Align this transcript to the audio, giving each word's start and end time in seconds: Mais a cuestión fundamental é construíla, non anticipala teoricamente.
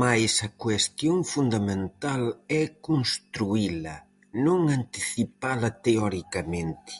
Mais 0.00 0.32
a 0.48 0.50
cuestión 0.62 1.16
fundamental 1.32 2.22
é 2.60 2.64
construíla, 2.88 3.96
non 4.46 4.60
anticipala 4.78 5.70
teoricamente. 5.86 6.94